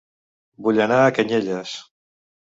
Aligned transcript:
Vull 0.67 0.79
anar 0.85 0.97
a 1.01 1.11
Canyelles 1.17 1.75